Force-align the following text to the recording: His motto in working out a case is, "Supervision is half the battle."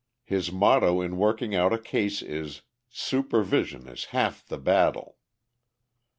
His 0.25 0.51
motto 0.51 0.99
in 0.99 1.17
working 1.17 1.53
out 1.53 1.71
a 1.73 1.77
case 1.77 2.23
is, 2.23 2.63
"Supervision 2.89 3.87
is 3.87 4.05
half 4.05 4.43
the 4.43 4.57
battle." 4.57 5.19